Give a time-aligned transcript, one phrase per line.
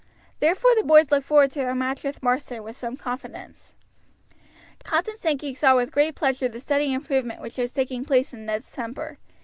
[0.39, 3.75] Therefore the boys looked forward to their match with Marsden with some confidence.
[4.83, 8.71] Captain Sankey saw with great pleasure the steady improvement which was taking place in Ned's
[8.71, 9.19] temper.